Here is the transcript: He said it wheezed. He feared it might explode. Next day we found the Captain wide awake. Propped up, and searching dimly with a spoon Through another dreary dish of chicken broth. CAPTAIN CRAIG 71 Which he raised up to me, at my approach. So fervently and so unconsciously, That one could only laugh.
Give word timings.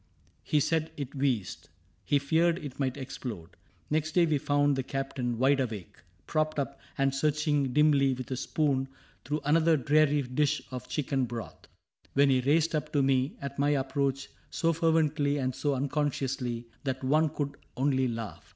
He 0.41 0.59
said 0.59 0.89
it 0.97 1.13
wheezed. 1.13 1.69
He 2.05 2.17
feared 2.17 2.57
it 2.57 2.79
might 2.79 2.97
explode. 2.97 3.51
Next 3.91 4.13
day 4.13 4.25
we 4.25 4.39
found 4.39 4.75
the 4.75 4.81
Captain 4.81 5.37
wide 5.37 5.59
awake. 5.59 5.95
Propped 6.25 6.57
up, 6.57 6.79
and 6.97 7.13
searching 7.13 7.71
dimly 7.71 8.15
with 8.15 8.31
a 8.31 8.35
spoon 8.35 8.87
Through 9.23 9.41
another 9.45 9.77
dreary 9.77 10.23
dish 10.23 10.59
of 10.71 10.87
chicken 10.87 11.25
broth. 11.25 11.51
CAPTAIN 11.51 11.61
CRAIG 11.61 12.09
71 12.23 12.37
Which 12.37 12.43
he 12.43 12.49
raised 12.51 12.75
up 12.75 12.91
to 12.93 13.03
me, 13.03 13.35
at 13.43 13.59
my 13.59 13.69
approach. 13.75 14.29
So 14.49 14.73
fervently 14.73 15.37
and 15.37 15.53
so 15.53 15.75
unconsciously, 15.75 16.65
That 16.83 17.03
one 17.03 17.29
could 17.29 17.57
only 17.77 18.07
laugh. 18.07 18.49